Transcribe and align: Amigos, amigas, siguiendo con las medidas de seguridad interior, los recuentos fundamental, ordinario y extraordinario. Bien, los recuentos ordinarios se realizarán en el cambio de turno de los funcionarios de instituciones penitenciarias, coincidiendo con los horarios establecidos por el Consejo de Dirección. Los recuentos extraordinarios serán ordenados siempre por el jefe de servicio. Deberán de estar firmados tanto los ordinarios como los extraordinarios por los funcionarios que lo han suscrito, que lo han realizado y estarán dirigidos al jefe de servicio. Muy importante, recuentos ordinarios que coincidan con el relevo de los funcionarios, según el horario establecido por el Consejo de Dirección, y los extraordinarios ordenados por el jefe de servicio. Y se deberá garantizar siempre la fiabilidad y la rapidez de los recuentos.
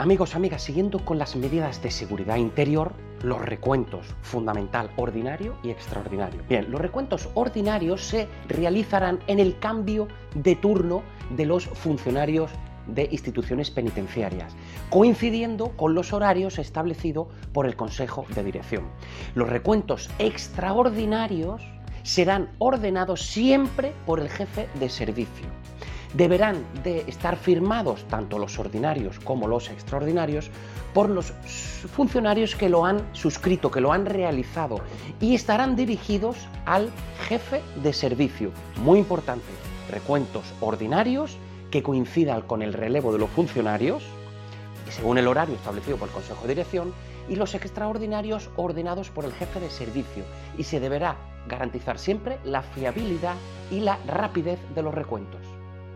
Amigos, 0.00 0.34
amigas, 0.34 0.62
siguiendo 0.62 1.04
con 1.04 1.18
las 1.18 1.36
medidas 1.36 1.82
de 1.82 1.90
seguridad 1.90 2.36
interior, 2.36 2.94
los 3.22 3.38
recuentos 3.38 4.06
fundamental, 4.22 4.90
ordinario 4.96 5.58
y 5.62 5.68
extraordinario. 5.68 6.42
Bien, 6.48 6.70
los 6.70 6.80
recuentos 6.80 7.28
ordinarios 7.34 8.02
se 8.02 8.26
realizarán 8.48 9.18
en 9.26 9.40
el 9.40 9.58
cambio 9.58 10.08
de 10.34 10.56
turno 10.56 11.02
de 11.36 11.44
los 11.44 11.66
funcionarios 11.66 12.50
de 12.86 13.10
instituciones 13.12 13.70
penitenciarias, 13.70 14.56
coincidiendo 14.88 15.76
con 15.76 15.92
los 15.92 16.14
horarios 16.14 16.58
establecidos 16.58 17.28
por 17.52 17.66
el 17.66 17.76
Consejo 17.76 18.24
de 18.34 18.42
Dirección. 18.42 18.84
Los 19.34 19.50
recuentos 19.50 20.08
extraordinarios 20.18 21.60
serán 22.04 22.48
ordenados 22.58 23.20
siempre 23.20 23.92
por 24.06 24.20
el 24.20 24.30
jefe 24.30 24.66
de 24.80 24.88
servicio. 24.88 25.46
Deberán 26.14 26.64
de 26.82 27.04
estar 27.06 27.36
firmados 27.36 28.04
tanto 28.08 28.38
los 28.38 28.58
ordinarios 28.58 29.20
como 29.20 29.46
los 29.46 29.70
extraordinarios 29.70 30.50
por 30.92 31.08
los 31.08 31.32
funcionarios 31.94 32.56
que 32.56 32.68
lo 32.68 32.84
han 32.84 33.02
suscrito, 33.12 33.70
que 33.70 33.80
lo 33.80 33.92
han 33.92 34.06
realizado 34.06 34.80
y 35.20 35.34
estarán 35.34 35.76
dirigidos 35.76 36.36
al 36.66 36.90
jefe 37.28 37.62
de 37.82 37.92
servicio. 37.92 38.50
Muy 38.82 38.98
importante, 38.98 39.46
recuentos 39.90 40.44
ordinarios 40.60 41.36
que 41.70 41.82
coincidan 41.82 42.42
con 42.42 42.62
el 42.62 42.72
relevo 42.72 43.12
de 43.12 43.18
los 43.18 43.30
funcionarios, 43.30 44.02
según 44.90 45.18
el 45.18 45.28
horario 45.28 45.54
establecido 45.54 45.96
por 45.96 46.08
el 46.08 46.14
Consejo 46.14 46.42
de 46.42 46.48
Dirección, 46.48 46.92
y 47.28 47.36
los 47.36 47.54
extraordinarios 47.54 48.50
ordenados 48.56 49.10
por 49.10 49.24
el 49.24 49.32
jefe 49.32 49.60
de 49.60 49.70
servicio. 49.70 50.24
Y 50.58 50.64
se 50.64 50.80
deberá 50.80 51.16
garantizar 51.46 51.98
siempre 51.98 52.40
la 52.44 52.62
fiabilidad 52.62 53.36
y 53.70 53.80
la 53.80 53.98
rapidez 54.06 54.58
de 54.74 54.82
los 54.82 54.92
recuentos. 54.92 55.59